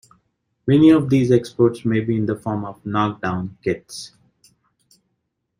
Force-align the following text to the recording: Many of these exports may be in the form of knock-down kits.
Many 0.65 0.89
of 0.89 1.11
these 1.11 1.29
exports 1.31 1.85
may 1.85 1.99
be 1.99 2.15
in 2.17 2.25
the 2.25 2.35
form 2.35 2.65
of 2.65 2.83
knock-down 2.83 3.59
kits. 3.63 4.13